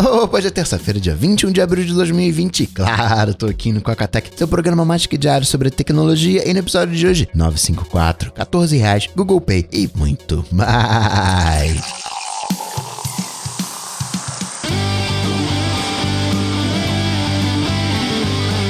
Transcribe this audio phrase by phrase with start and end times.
[0.00, 2.68] Hoje é terça-feira, dia 21 de abril de 2020.
[2.68, 6.48] Claro, tô aqui no Cocatec, seu programa mágico diário sobre tecnologia.
[6.48, 11.80] E no episódio de hoje, 954, 14 reais, Google Pay e muito mais.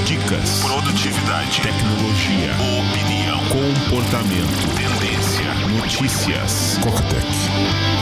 [0.07, 6.79] Dicas, produtividade, tecnologia, opinião, comportamento, tendência, notícias.
[6.83, 7.98] Cocatec.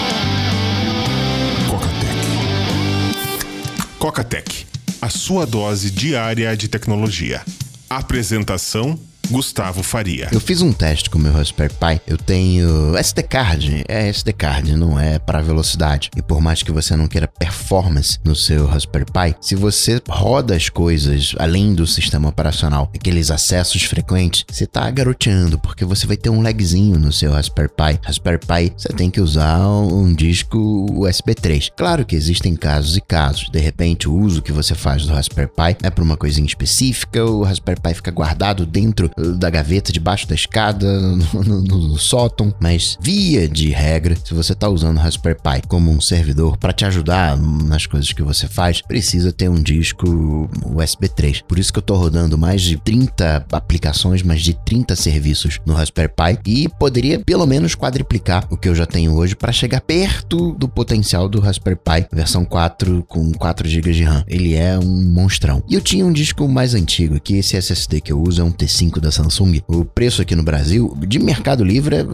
[4.07, 4.68] Cocatec,
[5.02, 7.42] a sua dose diária de tecnologia.
[7.91, 8.97] Apresentação
[9.30, 10.29] Gustavo Faria.
[10.33, 12.01] Eu fiz um teste com o meu Raspberry Pi.
[12.07, 16.11] Eu tenho SD card, é SD card, não é para velocidade.
[16.17, 20.55] E por mais que você não queira performance no seu Raspberry Pi, se você roda
[20.55, 26.17] as coisas além do sistema operacional, aqueles acessos frequentes, você tá garoteando, porque você vai
[26.17, 28.01] ter um lagzinho no seu Raspberry Pi.
[28.03, 31.70] Raspberry Pi, você tem que usar um disco USB 3.
[31.77, 33.48] Claro que existem casos e casos.
[33.51, 37.25] De repente, o uso que você faz do Raspberry Pi é para uma coisinha específica,
[37.25, 42.55] o Raspberry Pi fica guardado dentro da gaveta debaixo da escada, no, no, no, sótão,
[42.61, 46.84] mas via de regra, se você está usando Raspberry Pi como um servidor para te
[46.84, 51.42] ajudar nas coisas que você faz, precisa ter um disco USB 3.
[51.42, 55.75] Por isso que eu estou rodando mais de 30 aplicações, mais de 30 serviços no
[55.75, 59.81] Raspberry Pi e poderia pelo menos quadriplicar o que eu já tenho hoje para chegar
[59.81, 64.25] perto do potencial do Raspberry Pi versão 4 com 4 GB de RAM.
[64.28, 65.62] Ele é um monstrão.
[65.69, 68.53] E eu tinha um disco mais antigo, que esse SSD que eu uso é um
[68.53, 69.62] T5 da Samsung.
[69.69, 72.05] O preço aqui no Brasil, de Mercado Livre, é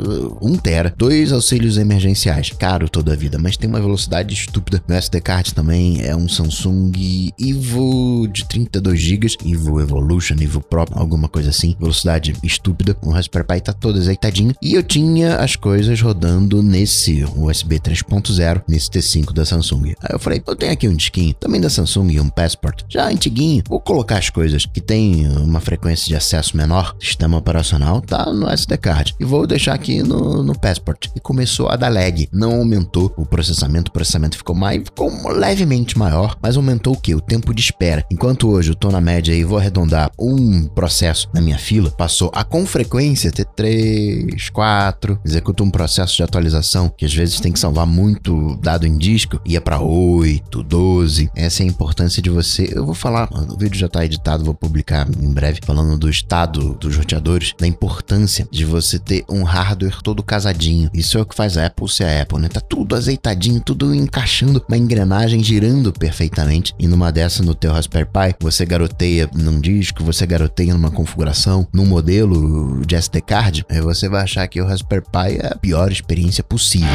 [0.40, 2.50] 1 tera, dois auxílios emergenciais.
[2.50, 4.82] Caro toda a vida, mas tem uma velocidade estúpida.
[4.86, 6.92] O SD card também é um Samsung
[7.40, 11.74] Evo de 32 GB, Evo Evolution, Evo Pro, alguma coisa assim.
[11.80, 12.96] Velocidade estúpida.
[13.02, 14.54] O Raspberry Pi tá todo azeitadinho.
[14.60, 19.94] E eu tinha as coisas rodando nesse USB 3.0, nesse T5 da Samsung.
[20.02, 23.62] Aí eu falei, eu tenho aqui um disquinho, também da Samsung, um Passport, já antiguinho.
[23.66, 28.48] Vou colocar as coisas que tem uma frequência de acesso menor sistema operacional tá no
[28.48, 29.14] SD card.
[29.18, 31.08] E vou deixar aqui no, no Passport.
[31.14, 32.28] E começou a dar lag.
[32.32, 37.14] Não aumentou o processamento, o processamento ficou mais, ficou levemente maior, mas aumentou o que?
[37.14, 38.04] O tempo de espera.
[38.10, 42.30] Enquanto hoje eu tô na média e vou arredondar um processo na minha fila, passou
[42.34, 47.52] a com frequência ter 3, 4, executa um processo de atualização que às vezes tem
[47.52, 51.30] que salvar muito dado em disco, ia para 8, 12.
[51.34, 52.70] Essa é a importância de você.
[52.72, 56.61] Eu vou falar, o vídeo já tá editado, vou publicar em breve, falando do estado
[56.70, 60.90] dos roteadores, da importância de você ter um hardware todo casadinho.
[60.94, 62.48] Isso é o que faz a Apple ser a Apple, né?
[62.48, 66.74] Tá tudo azeitadinho, tudo encaixando, uma engrenagem girando perfeitamente.
[66.78, 71.66] E numa dessa, no teu Raspberry Pi, você garoteia num disco, você garoteia numa configuração,
[71.72, 75.56] num modelo de SD card, aí você vai achar que o Raspberry Pi é a
[75.56, 76.88] pior experiência possível.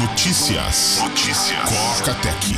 [0.00, 0.98] Notícias.
[1.02, 1.60] Notícias.
[1.68, 2.56] Coca Tech.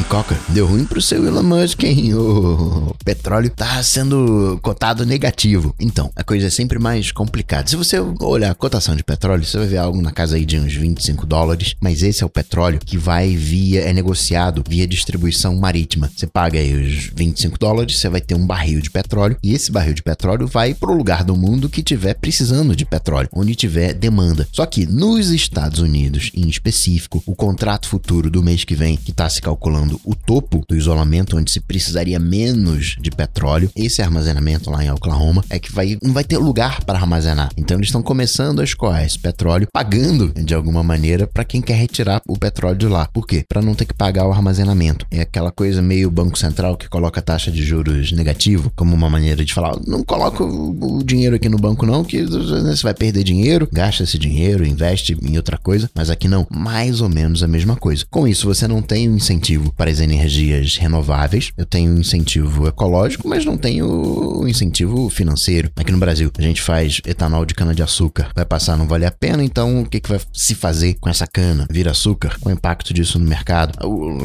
[0.00, 2.14] E Coca, deu ruim pro seu Elon Musk, hein?
[2.16, 5.74] O petróleo tá sendo cotado negativo.
[5.78, 7.68] Então, a coisa é sempre mais complicada.
[7.68, 10.58] Se você olhar a cotação de petróleo, você vai ver algo na casa aí de
[10.58, 15.54] uns 25 dólares, mas esse é o petróleo que vai via, é negociado via distribuição
[15.56, 16.10] marítima.
[16.14, 19.70] Você paga aí os 25 dólares, você vai ter um barril de petróleo, e esse
[19.70, 23.92] barril de petróleo vai pro lugar do mundo que tiver precisando de petróleo, onde tiver
[23.92, 24.48] demanda.
[24.52, 29.12] Só que nos Estados Unidos, em específico, o contrato futuro do mês que vem, que
[29.12, 33.70] tá se calculando o topo do isolamento, onde se precisaria menos de petróleo.
[33.74, 37.50] Esse armazenamento lá em Oklahoma é que vai, não vai ter lugar para armazenar.
[37.56, 41.74] Então eles estão começando a escoar esse petróleo, pagando de alguma maneira para quem quer
[41.74, 43.08] retirar o petróleo de lá.
[43.12, 43.44] Por quê?
[43.48, 45.06] Para não ter que pagar o armazenamento.
[45.10, 49.44] É aquela coisa meio Banco Central que coloca taxa de juros negativo como uma maneira
[49.44, 53.68] de falar: não coloca o dinheiro aqui no banco, não, que você vai perder dinheiro,
[53.72, 55.90] gasta esse dinheiro, investe em outra coisa.
[55.94, 56.46] Mas aqui não.
[56.50, 58.04] Mais ou menos a mesma coisa.
[58.10, 61.52] Com isso, você não tem um incentivo para as energias renováveis.
[61.56, 65.70] Eu tenho incentivo ecológico, mas não tenho incentivo financeiro.
[65.74, 68.30] Aqui no Brasil, a gente faz etanol de cana-de-açúcar.
[68.34, 71.26] Vai passar, não vale a pena, então o que, que vai se fazer com essa
[71.26, 71.66] cana?
[71.70, 72.36] Vira açúcar?
[72.44, 73.72] O impacto disso no mercado?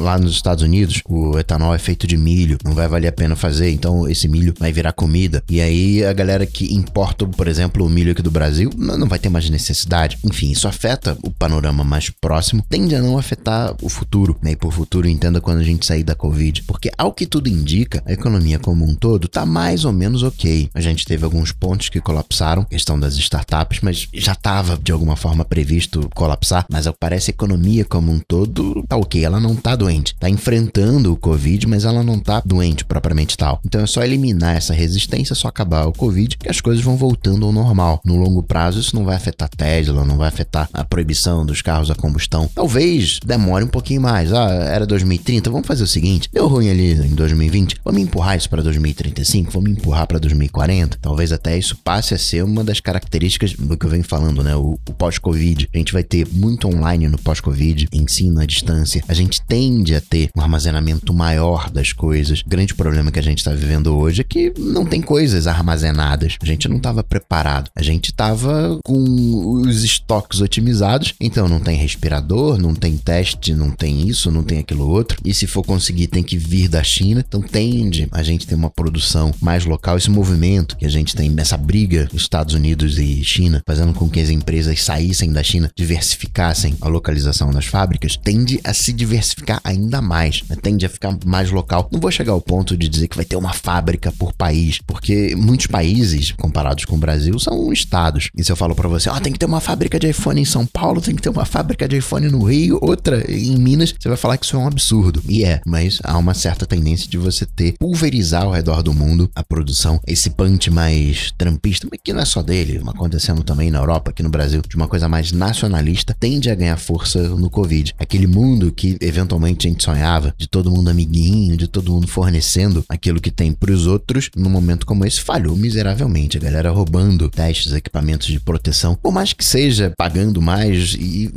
[0.02, 3.34] Lá nos Estados Unidos, o etanol é feito de milho, não vai valer a pena
[3.34, 5.42] fazer, então esse milho vai virar comida.
[5.50, 9.20] E aí a galera que importa, por exemplo, o milho aqui do Brasil, não vai
[9.20, 10.18] ter mais necessidade.
[10.22, 14.36] Enfim, isso afeta o panorama mais próximo, tende a não afetar o futuro.
[14.44, 14.52] Né?
[14.52, 18.02] E por futuro, entenda quando a gente sair da Covid, porque ao que tudo indica,
[18.06, 20.70] a economia como um todo tá mais ou menos ok.
[20.74, 25.16] A gente teve alguns pontos que colapsaram, questão das startups, mas já estava de alguma
[25.16, 29.76] forma previsto colapsar, mas parece a economia como um todo tá ok, ela não tá
[29.76, 33.62] doente, tá enfrentando o Covid, mas ela não tá doente propriamente tal.
[33.64, 37.46] Então é só eliminar essa resistência, só acabar o Covid, que as coisas vão voltando
[37.46, 38.02] ao normal.
[38.04, 41.92] No longo prazo, isso não vai afetar Tesla, não vai afetar a proibição dos carros
[41.92, 42.50] a combustão.
[42.54, 44.34] Talvez demore um pouquinho mais.
[44.34, 48.50] Ah, era 2030, vamos fazer o seguinte: deu ruim ali em 2020, vamos empurrar isso
[48.50, 50.98] para 2035, vamos empurrar para 2040.
[51.02, 54.56] Talvez até isso passe a ser uma das características do que eu venho falando, né?
[54.56, 55.70] O, o pós-Covid.
[55.74, 59.04] A gente vai ter muito online no pós-Covid, ensino à distância.
[59.08, 62.42] A gente tende a ter um armazenamento maior das coisas.
[62.42, 66.38] O grande problema que a gente está vivendo hoje é que não tem coisas armazenadas.
[66.42, 67.70] A gente não estava preparado.
[67.76, 73.72] A gente estava com os estoques otimizados, então não tem respirador, não tem teste, não
[73.72, 75.15] tem isso, não tem aquilo outro.
[75.24, 77.24] E se for conseguir, tem que vir da China.
[77.28, 79.98] Então tende a gente ter uma produção mais local.
[79.98, 84.20] Esse movimento que a gente tem nessa briga Estados Unidos e China, fazendo com que
[84.20, 90.02] as empresas saíssem da China, diversificassem a localização das fábricas, tende a se diversificar ainda
[90.02, 90.56] mais, né?
[90.62, 91.90] tende a ficar mais local.
[91.92, 95.36] Não vou chegar ao ponto de dizer que vai ter uma fábrica por país, porque
[95.36, 98.30] muitos países, comparados com o Brasil, são estados.
[98.36, 100.46] E se eu falo para você, oh, tem que ter uma fábrica de iPhone em
[100.46, 104.08] São Paulo, tem que ter uma fábrica de iPhone no Rio, outra em Minas, você
[104.08, 105.05] vai falar que isso é um absurdo.
[105.28, 109.30] E é, mas há uma certa tendência de você ter pulverizar ao redor do mundo
[109.36, 113.80] a produção, esse punch mais trampista, mas que não é só dele, acontecendo também na
[113.80, 117.94] Europa, aqui no Brasil, de uma coisa mais nacionalista, tende a ganhar força no Covid.
[117.98, 122.84] Aquele mundo que eventualmente a gente sonhava, de todo mundo amiguinho, de todo mundo fornecendo
[122.90, 126.38] aquilo que tem para os outros, num momento como esse, falhou miseravelmente.
[126.38, 131.32] A galera roubando testes, equipamentos de proteção, por mais que seja pagando mais e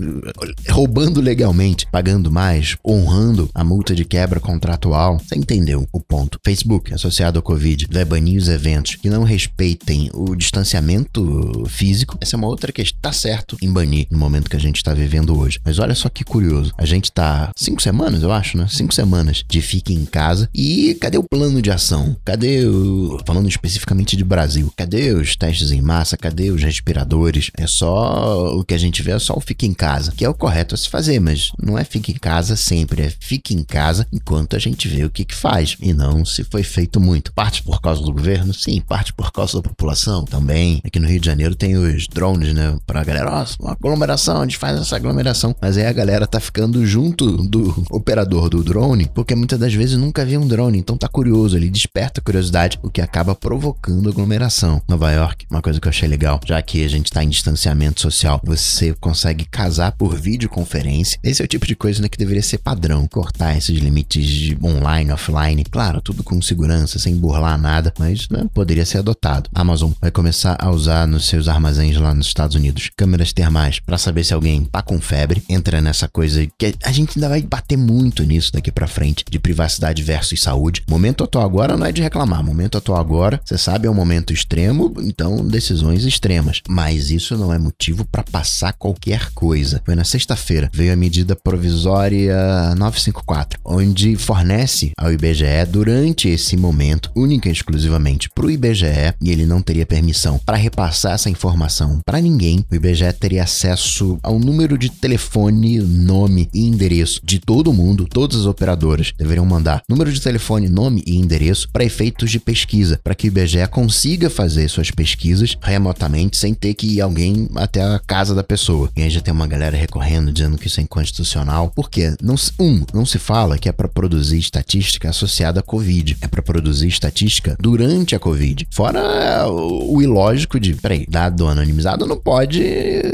[0.71, 5.19] roubando legalmente, pagando mais, honrando a multa de quebra contratual.
[5.19, 6.39] Você entendeu o ponto.
[6.45, 12.17] Facebook, associado ao Covid, vai banir os eventos que não respeitem o distanciamento físico.
[12.21, 13.01] Essa é uma outra questão.
[13.03, 15.61] Tá certo em banir no momento que a gente está vivendo hoje.
[15.65, 16.73] Mas olha só que curioso.
[16.79, 18.67] A gente tá cinco semanas, eu acho, né?
[18.71, 20.49] Cinco semanas de fique em casa.
[20.55, 22.17] E cadê o plano de ação?
[22.25, 23.19] Cadê o.
[23.27, 26.17] Falando especificamente de Brasil, cadê os testes em massa?
[26.17, 27.51] Cadê os respiradores?
[27.57, 28.57] É só.
[28.57, 30.75] O que a gente vê é só o fique em casa, que é o correto
[30.75, 34.57] a se fazer, mas não é fique em casa sempre, é fique em casa enquanto
[34.57, 35.77] a gente vê o que, que faz.
[35.81, 37.33] E não se foi feito muito.
[37.33, 38.53] Parte por causa do governo?
[38.53, 38.81] Sim.
[38.81, 40.25] Parte por causa da população?
[40.25, 40.81] Também.
[40.85, 42.77] Aqui no Rio de Janeiro tem os drones, né?
[42.87, 45.55] Pra galera, ó, oh, uma aglomeração, a gente faz essa aglomeração.
[45.61, 49.97] Mas aí a galera tá ficando junto do operador do drone, porque muitas das vezes
[49.97, 54.83] nunca viu um drone, então tá curioso, ele desperta curiosidade, o que acaba provocando aglomeração.
[54.89, 58.01] Nova York, uma coisa que eu achei legal, já que a gente tá em distanciamento
[58.01, 61.19] social, você consegue casar por videoconferência.
[61.23, 64.59] Esse é o tipo de coisa né, que deveria ser padrão, cortar esses limites de
[64.63, 69.51] online, offline, claro, tudo com segurança, sem burlar nada, mas né, poderia ser adotado.
[69.55, 73.79] A Amazon vai começar a usar nos seus armazéns lá nos Estados Unidos câmeras termais
[73.81, 77.43] para saber se alguém tá com febre, entra nessa coisa que a gente ainda vai
[77.43, 80.83] bater muito nisso daqui para frente, de privacidade versus saúde.
[80.89, 84.33] Momento atual agora não é de reclamar, momento atual agora, você sabe, é um momento
[84.33, 86.61] extremo, então decisões extremas.
[86.69, 89.83] Mas isso não é motivo para passar qualquer coisa.
[89.85, 93.28] Foi na sexta-feira, veio a medida provisória 954,
[93.65, 99.45] onde fornece ao IBGE durante esse momento, única e exclusivamente para o IBGE, e ele
[99.45, 102.65] não teria permissão para repassar essa informação para ninguém.
[102.71, 108.41] O IBGE teria acesso ao número de telefone, nome e endereço de todo mundo, todas
[108.41, 113.15] as operadoras deveriam mandar número de telefone, nome e endereço para efeitos de pesquisa, para
[113.15, 118.01] que o IBGE consiga fazer suas pesquisas remotamente sem ter que ir alguém até a
[118.07, 118.91] casa da pessoa.
[118.97, 121.71] E aí já tem uma galera recorrendo dizendo que isso é inconstitucional.
[121.75, 122.15] Por quê?
[122.23, 126.17] Não, um, não se fala que é para produzir estatística associada à Covid.
[126.21, 128.67] É para produzir estatística durante a Covid.
[128.71, 132.63] Fora o ilógico de, peraí, dado anonimizado não pode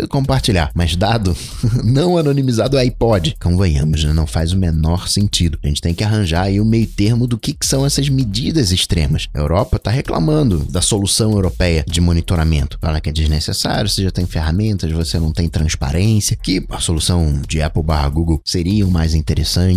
[0.08, 1.36] compartilhar, mas dado
[1.84, 3.36] não anonimizado aí pode.
[3.40, 4.12] Convenhamos, né?
[4.12, 5.58] não faz o menor sentido.
[5.62, 8.72] A gente tem que arranjar aí o meio termo do que, que são essas medidas
[8.72, 9.28] extremas.
[9.34, 12.78] A Europa está reclamando da solução europeia de monitoramento.
[12.80, 17.40] Fala que é desnecessário, você já tem ferramentas, você não tem transparência, que a solução
[17.46, 19.14] de Apple barra Google seriam mais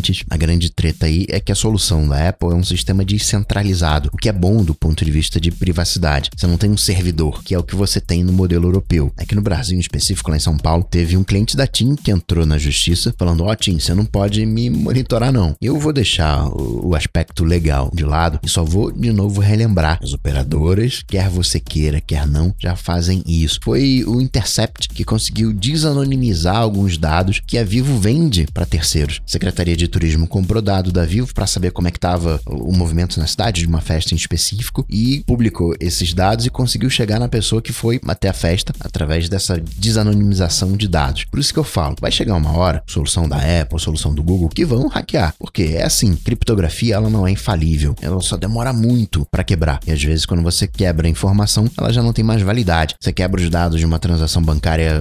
[0.08, 0.26] interessantes.
[0.30, 4.18] A grande treta aí é que a solução da Apple é um sistema descentralizado, o
[4.18, 6.30] que é bom do ponto de vista de privacidade.
[6.36, 9.12] Você não tem um servidor, que é o que você tem no modelo europeu.
[9.18, 12.12] Aqui no Brasil, em específico, lá em São Paulo, teve um cliente da TIM que
[12.12, 15.56] entrou na justiça falando: Ó, oh, TIM, você não pode me monitorar, não.
[15.62, 20.00] Eu vou deixar o, aspecto legal de lado e só vou de novo relembrar.
[20.02, 23.60] As operadoras, quer você queira, quer não, já fazem isso.
[23.64, 29.22] Foi o Intercept que conseguiu desanonimizar alguns dados que a Vivo vende para terceiros.
[29.26, 33.20] Secretaria de Turismo comprou dado da Vivo para saber como é que estava o movimento
[33.20, 37.28] na cidade de uma festa em específico e publicou esses dados e conseguiu chegar na
[37.28, 41.26] pessoa que foi até a festa através dessa desanonimização de dados.
[41.26, 44.50] Por isso que eu falo, vai chegar uma hora, solução da Apple, solução do Google,
[44.50, 45.34] que vão hackear.
[45.40, 49.80] Porque é assim, criptografia ela não é infalível, ela só demora muito para quebrar.
[49.88, 52.94] E às vezes quando você quebra a informação, ela já não tem mais validade.
[53.00, 54.94] Você quebra os dados de uma transação bancária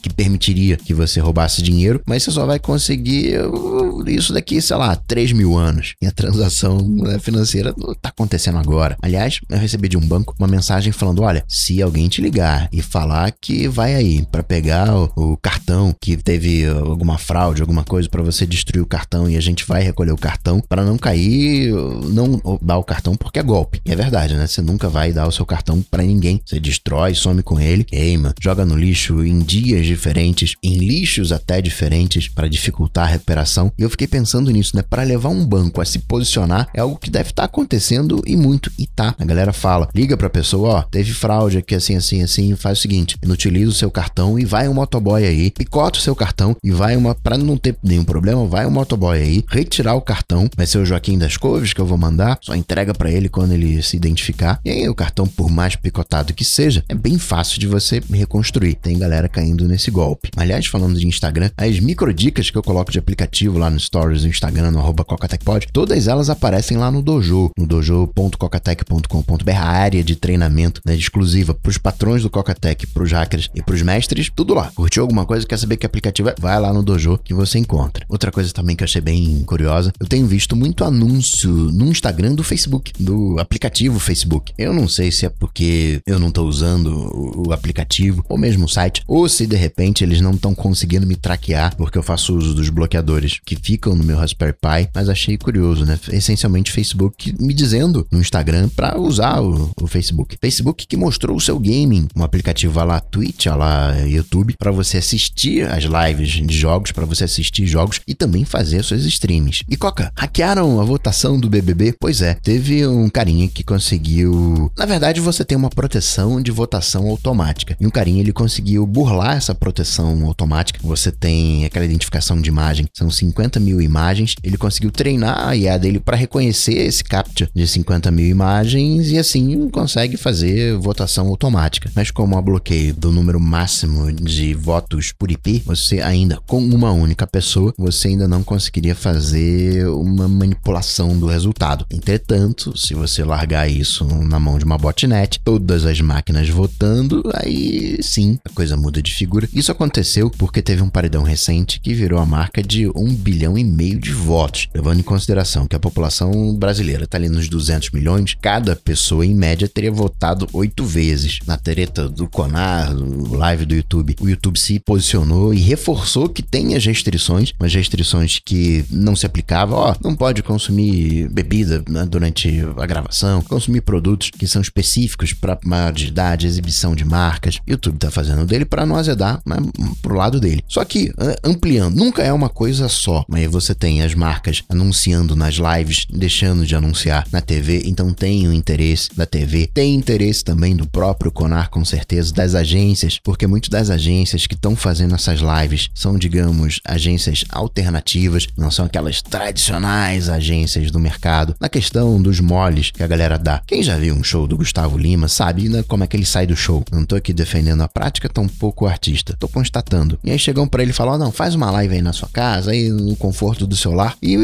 [0.00, 4.76] que permitiria que você roubasse dinheiro, mas você só vai conseguir uh, isso daqui, sei
[4.76, 5.94] lá, 3 mil anos.
[6.00, 8.96] E a transação né, financeira tá acontecendo agora.
[9.02, 12.80] Aliás, eu recebi de um banco uma mensagem falando: olha, se alguém te ligar e
[12.80, 18.08] falar que vai aí para pegar o, o, cartão, que teve alguma fraude, alguma coisa
[18.08, 21.72] para você destruir o cartão e a gente vai recolher o cartão para não cair,
[22.10, 23.80] não dar o cartão porque é golpe.
[23.84, 24.46] E é verdade, né?
[24.46, 26.40] Você nunca vai dar o seu cartão para ninguém.
[26.44, 31.60] Você destrói, some com ele, queima, joga no lixo em dias diferentes, em lixos até
[31.60, 33.72] diferentes para dificultar a recuperação.
[33.78, 34.82] E eu fiquei pensando nisso, né?
[34.82, 38.36] Para levar um banco a se posicionar é algo que deve estar tá acontecendo e
[38.36, 38.70] muito.
[38.78, 39.14] E tá.
[39.18, 42.82] A galera fala, liga pra pessoa, ó, teve fraude aqui assim, assim, assim, faz o
[42.82, 46.70] seguinte, inutiliza o seu cartão e vai um motoboy aí, picota o seu cartão e
[46.70, 50.66] vai uma, para não ter nenhum problema, vai um motoboy aí, retirar o cartão, vai
[50.66, 53.82] ser o Joaquim das Couves que eu vou mandar, só entrega para ele quando ele
[53.82, 54.60] se identificar.
[54.64, 58.74] E aí o cartão, por mais picotado que seja, é bem fácil de você reconstruir.
[58.74, 60.30] Tem galera caindo nesse golpe.
[60.36, 64.28] Aliás, falando de Instagram, as microdicas que eu coloco de aplicativo lá no Stories do
[64.28, 70.16] Instagram, no arroba CocaTechPod, todas elas aparecem lá no Dojo, no dojo.cocatech.com.br, a área de
[70.16, 74.30] treinamento né, exclusiva para os patrões do Cocatech, para os hackers e para os mestres,
[74.34, 74.70] tudo lá.
[74.74, 75.46] Curtiu alguma coisa?
[75.46, 76.34] Quer saber que aplicativo é?
[76.38, 78.04] Vai lá no Dojo que você encontra.
[78.08, 82.34] Outra coisa também que eu achei bem curiosa, eu tenho visto muito anúncio no Instagram
[82.34, 84.52] do Facebook, do aplicativo Facebook.
[84.56, 88.68] Eu não sei se é porque eu não estou usando o aplicativo ou mesmo o
[88.68, 92.54] site, ou se de repente eles não estão conseguindo me traquear porque eu faço uso
[92.54, 95.98] dos bloqueadores que ficam no meu Raspberry Pi, mas achei curioso, né?
[96.10, 100.36] Essencialmente Facebook me dizendo no Instagram para usar o, o, Facebook.
[100.40, 105.68] Facebook que mostrou o seu gaming, um aplicativo lá Twitch, lá YouTube, para você assistir
[105.68, 109.62] as lives de jogos, para você assistir jogos e também fazer suas streams.
[109.68, 111.94] E Coca, hackearam a votação do BBB?
[112.00, 114.70] Pois é, teve um carinha que conseguiu.
[114.76, 117.76] Na verdade, você tem uma proteção de votação automática.
[117.78, 120.80] E um carinha ele conseguiu burlar essa proteção automática.
[120.82, 123.97] Você tem aquela identificação de imagem, são 50 mil imagens.
[124.42, 129.18] Ele conseguiu treinar a IA dele para reconhecer esse captcha de 50 mil imagens e
[129.18, 131.90] assim consegue fazer votação automática.
[131.94, 136.92] Mas como há bloqueio do número máximo de votos por IP, você ainda, com uma
[136.92, 141.86] única pessoa, você ainda não conseguiria fazer uma manipulação do resultado.
[141.90, 147.98] Entretanto, se você largar isso na mão de uma botnet, todas as máquinas votando, aí
[148.02, 149.48] sim a coisa muda de figura.
[149.52, 153.64] Isso aconteceu porque teve um paredão recente que virou a marca de um bilhão e
[153.64, 158.36] meio de votos, levando em consideração que a população brasileira está ali nos 200 milhões,
[158.40, 161.38] cada pessoa em média teria votado oito vezes.
[161.46, 166.42] Na treta do Conar, no live do YouTube, o YouTube se posicionou e reforçou que
[166.42, 172.04] tem as restrições, mas restrições que não se aplicavam, ó, não pode consumir bebida né,
[172.06, 177.58] durante a gravação, consumir produtos que são específicos para maior de idade, exibição de marcas.
[177.66, 179.58] YouTube tá fazendo dele para não azedar, mas
[180.02, 180.64] pro lado dele.
[180.66, 181.12] Só que
[181.44, 183.24] ampliando, nunca é uma coisa só.
[183.28, 188.46] Mas você tem as marcas anunciando nas lives, deixando de anunciar na TV, então tem
[188.48, 193.46] o interesse da TV, tem interesse também do próprio Conar, com certeza, das agências, porque
[193.46, 199.22] muitas das agências que estão fazendo essas lives são, digamos, agências alternativas, não são aquelas
[199.22, 201.54] tradicionais agências do mercado.
[201.60, 203.62] Na questão dos moles que a galera dá.
[203.66, 206.46] Quem já viu um show do Gustavo Lima sabe né, como é que ele sai
[206.46, 206.84] do show.
[206.90, 209.36] Não tô aqui defendendo a prática, tão pouco o artista.
[209.38, 210.18] Tô constatando.
[210.24, 212.28] E aí chegam para ele e falam: oh, não, faz uma live aí na sua
[212.28, 214.36] casa, aí no conforto do seu lar, e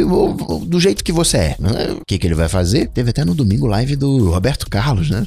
[0.66, 1.56] do jeito que você é.
[1.59, 1.97] Né?
[2.00, 2.88] O que, que ele vai fazer?
[2.88, 5.26] Teve até no domingo live do Roberto Carlos, né?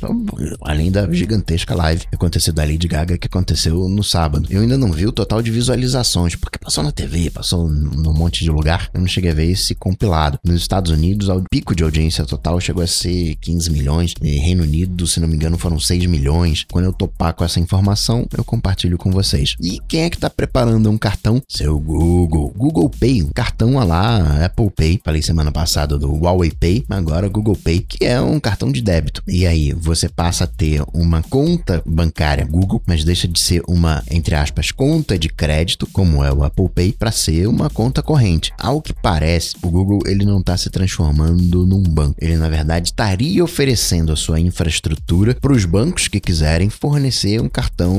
[0.62, 4.48] Além da gigantesca live que aconteceu da Lady Gaga, que aconteceu no sábado.
[4.50, 8.44] Eu ainda não vi o total de visualizações, porque passou na TV, passou num monte
[8.44, 8.90] de lugar.
[8.94, 10.40] Eu não cheguei a ver esse compilado.
[10.44, 14.14] Nos Estados Unidos, o pico de audiência total chegou a ser 15 milhões.
[14.22, 16.66] E Reino Unido, se não me engano, foram 6 milhões.
[16.70, 19.56] Quando eu topar com essa informação, eu compartilho com vocês.
[19.62, 21.42] E quem é que tá preparando um cartão?
[21.48, 22.54] Seu Google.
[22.56, 25.00] Google Pay, um cartão lá, Apple Pay.
[25.04, 29.22] Falei semana passada do Huawei Pay, agora Google Pay, que é um cartão de débito.
[29.28, 34.04] E aí, você passa a ter uma conta bancária Google, mas deixa de ser uma,
[34.10, 38.52] entre aspas, conta de crédito, como é o Apple Pay, para ser uma conta corrente.
[38.58, 42.16] Ao que parece, o Google ele não está se transformando num banco.
[42.20, 47.50] Ele, na verdade, estaria oferecendo a sua infraestrutura para os bancos que quiserem fornecer um
[47.50, 47.94] cartão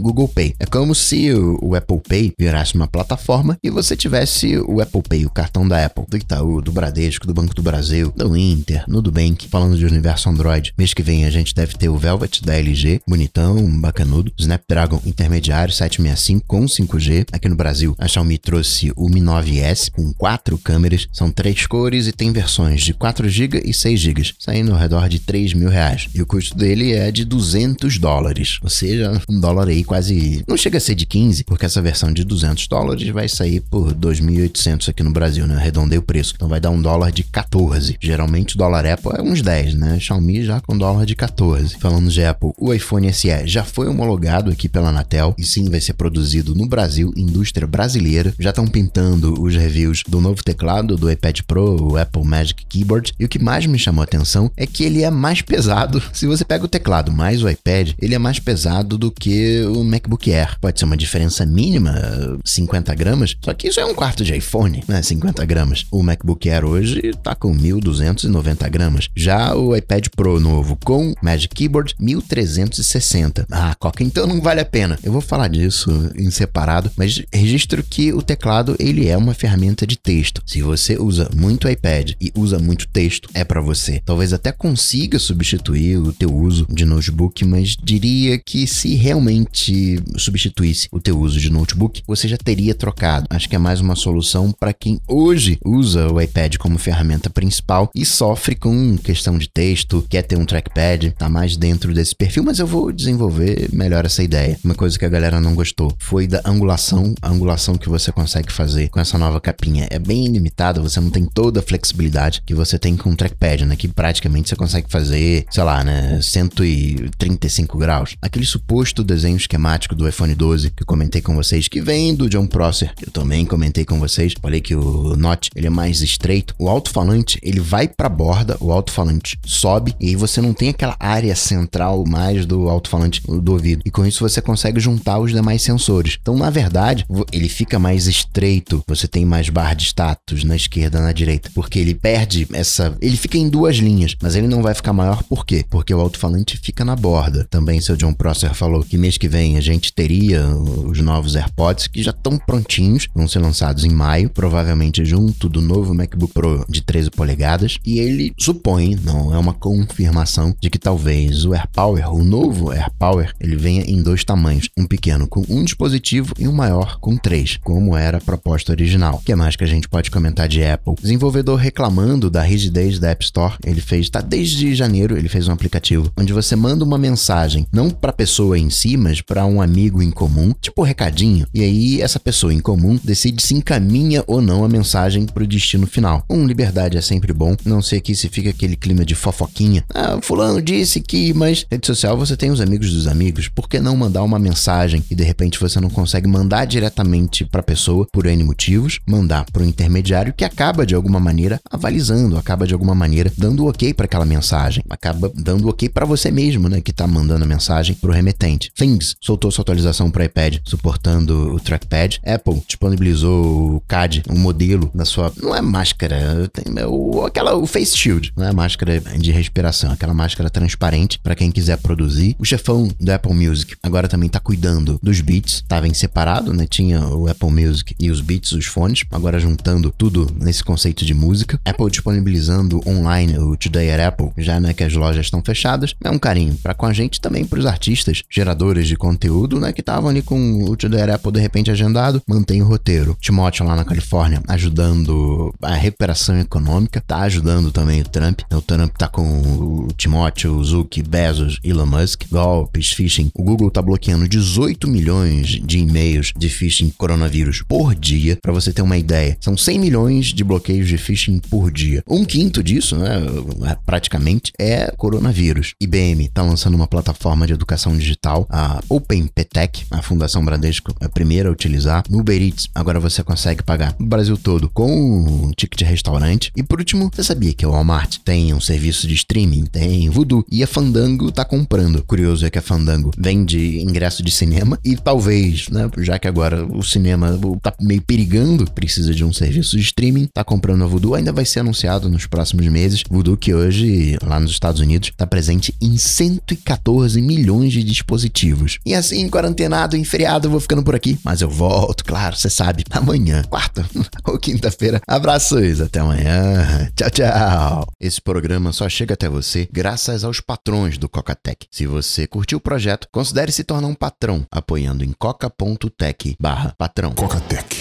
[0.00, 0.54] Google Pay.
[0.58, 5.20] É como se o Apple Pay virasse uma plataforma e você tivesse o Apple Pay
[5.20, 8.84] aí o cartão da Apple, do Itaú, do Bradesco, do Banco do Brasil, do Inter,
[8.88, 10.72] no Nubank, falando de universo Android.
[10.76, 15.72] Mês que vem a gente deve ter o Velvet da LG, bonitão, bacanudo, Snapdragon intermediário
[15.72, 17.26] 765 com 5G.
[17.32, 22.06] Aqui no Brasil, a Xiaomi trouxe o Mi 9S com quatro câmeras, são três cores
[22.06, 26.08] e tem versões de 4GB e 6GB, saindo ao redor de 3 mil reais.
[26.14, 30.42] E o custo dele é de 200 dólares, ou seja, um dólar aí quase.
[30.48, 33.92] Não chega a ser de 15, porque essa versão de 200 dólares vai sair por
[33.92, 35.56] 2.800 aqui no Brasil, né?
[35.56, 36.32] Arredondei o preço.
[36.34, 37.96] Então vai dar um dólar de 14.
[38.00, 39.98] Geralmente o dólar Apple é uns 10, né?
[39.98, 41.76] Xiaomi já com dólar de 14.
[41.78, 45.80] Falando de Apple, o iPhone SE já foi homologado aqui pela Anatel e sim vai
[45.80, 48.34] ser produzido no Brasil, indústria brasileira.
[48.38, 53.12] Já estão pintando os reviews do novo teclado do iPad Pro, o Apple Magic Keyboard.
[53.18, 56.02] E o que mais me chamou a atenção é que ele é mais pesado.
[56.12, 59.84] Se você pega o teclado mais o iPad, ele é mais pesado do que o
[59.84, 60.58] MacBook Air.
[60.60, 64.82] Pode ser uma diferença mínima, 50 gramas, só que isso é um quarto de iPhone,
[64.90, 65.02] né?
[65.02, 65.86] 50 gramas.
[65.90, 69.08] O MacBook Air hoje tá com 1.290 gramas.
[69.16, 73.46] Já o iPad Pro novo com Magic Keyboard, 1.360.
[73.50, 74.98] Ah, Coca, então não vale a pena.
[75.02, 79.86] Eu vou falar disso em separado, mas registro que o teclado ele é uma ferramenta
[79.86, 80.42] de texto.
[80.44, 84.02] Se você usa muito iPad e usa muito texto, é para você.
[84.04, 90.88] Talvez até consiga substituir o teu uso de notebook, mas diria que se realmente substituísse
[90.90, 93.26] o teu uso de notebook, você já teria trocado.
[93.30, 97.90] Acho que é mais uma solução para quem hoje usa o iPad como ferramenta principal
[97.94, 102.42] e sofre com questão de texto, quer ter um trackpad, tá mais dentro desse perfil,
[102.42, 104.58] mas eu vou desenvolver melhor essa ideia.
[104.64, 108.50] Uma coisa que a galera não gostou foi da angulação, a angulação que você consegue
[108.50, 112.54] fazer com essa nova capinha é bem limitada, você não tem toda a flexibilidade que
[112.54, 113.76] você tem com o trackpad, né?
[113.76, 118.16] Que praticamente você consegue fazer, sei lá, né, 135 graus.
[118.22, 122.30] Aquele suposto desenho esquemático do iPhone 12 que eu comentei com vocês, que vem do
[122.30, 124.32] John Prosser, que eu também comentei com vocês.
[124.40, 126.54] Falei que o Note ele é mais estreito.
[126.58, 130.70] O alto-falante ele vai para a borda, o alto-falante sobe e aí você não tem
[130.70, 133.82] aquela área central mais do alto-falante do ouvido.
[133.84, 136.18] E com isso você consegue juntar os demais sensores.
[136.20, 138.82] Então, na verdade, ele fica mais estreito.
[138.86, 143.16] Você tem mais barra de status na esquerda na direita, porque ele perde essa, ele
[143.16, 145.64] fica em duas linhas, mas ele não vai ficar maior por quê?
[145.68, 147.46] Porque o alto-falante fica na borda.
[147.50, 151.86] Também seu John Prosser falou que mês que vem a gente teria os novos AirPods
[151.86, 154.59] que já estão prontinhos, vão ser lançados em maio, provavelmente
[155.04, 160.54] junto do novo MacBook Pro de 13 polegadas, e ele supõe, não é uma confirmação,
[160.60, 165.26] de que talvez o AirPower, o novo AirPower, ele venha em dois tamanhos, um pequeno
[165.26, 169.16] com um dispositivo e um maior com três, como era a proposta original.
[169.16, 170.94] O que mais que a gente pode comentar de Apple?
[171.00, 175.52] Desenvolvedor reclamando da rigidez da App Store, ele fez, tá desde janeiro, ele fez um
[175.52, 179.60] aplicativo onde você manda uma mensagem, não para a pessoa em si, mas para um
[179.60, 184.39] amigo em comum, tipo recadinho, e aí essa pessoa em comum decide se encaminha ou
[184.40, 186.24] não a mensagem para o destino final.
[186.28, 189.84] Um liberdade é sempre bom, não sei que se fica aquele clima de fofoquinha.
[189.94, 193.80] Ah, fulano disse que, mas rede social você tem os amigos dos amigos, por que
[193.80, 198.06] não mandar uma mensagem e de repente você não consegue mandar diretamente para a pessoa
[198.12, 202.72] por N motivos, mandar para o intermediário que acaba de alguma maneira avalizando, acaba de
[202.72, 206.90] alguma maneira dando ok para aquela mensagem, acaba dando ok para você mesmo, né, que
[206.90, 208.70] está mandando a mensagem para o remetente.
[208.74, 212.20] Things soltou sua atualização para iPad suportando o trackpad.
[212.24, 217.66] Apple disponibilizou o CAD, um modelo da sua, não é máscara, tem o, aquela o
[217.66, 222.36] face shield, não é máscara de respiração, aquela máscara transparente para quem quiser produzir.
[222.38, 226.66] O chefão do Apple Music agora também está cuidando dos beats, estava em separado, né?
[226.68, 231.14] Tinha o Apple Music e os beats, os fones, agora juntando tudo nesse conceito de
[231.14, 231.60] música.
[231.64, 236.10] Apple disponibilizando online o Today at Apple, já né, que as lojas estão fechadas, é
[236.10, 239.80] um carinho para com a gente também para os artistas, geradores de conteúdo, né, que
[239.80, 243.16] estavam ali com o Today at Apple de repente agendado, mantém o roteiro.
[243.20, 248.40] Timóteo lá na Califórnia ajudando a recuperação econômica, tá ajudando também o Trump.
[248.52, 253.30] O Trump tá com o Timóteo, o Zuck, Bezos, Elon Musk, golpes, phishing.
[253.34, 258.72] O Google tá bloqueando 18 milhões de e-mails de phishing coronavírus por dia, para você
[258.72, 259.36] ter uma ideia.
[259.40, 262.02] São 100 milhões de bloqueios de phishing por dia.
[262.08, 265.74] Um quinto disso, né, praticamente, é coronavírus.
[265.80, 271.08] IBM tá lançando uma plataforma de educação digital, a OpenPTech, a Fundação Bradesco é a
[271.08, 272.02] primeira a utilizar.
[272.08, 276.52] No Uber Eats, agora você consegue pagar Brasil todo com um ticket restaurante.
[276.56, 279.64] E por último, você sabia que o Walmart tem um serviço de streaming?
[279.66, 280.44] Tem Voodoo.
[280.50, 282.02] E a Fandango tá comprando.
[282.02, 286.66] Curioso é que a Fandango vende ingresso de cinema e talvez, né, já que agora
[286.66, 291.14] o cinema tá meio perigando, precisa de um serviço de streaming, tá comprando a Voodoo,
[291.14, 293.04] ainda vai ser anunciado nos próximos meses.
[293.08, 298.78] Voodoo que hoje, lá nos Estados Unidos, tá presente em 114 milhões de dispositivos.
[298.84, 302.50] E assim, quarentenado, em feriado, eu vou ficando por aqui, mas eu volto, claro, você
[302.50, 303.86] sabe, amanhã, quarta,
[304.26, 305.00] ou quinta-feira.
[305.06, 306.90] Abraços, até amanhã.
[306.96, 307.86] Tchau, tchau.
[308.00, 311.66] Esse programa só chega até você graças aos patrões do Cocatec.
[311.70, 317.12] Se você curtiu o projeto, considere se tornar um patrão apoiando em coca.tech/patrão.
[317.12, 317.79] Cocatec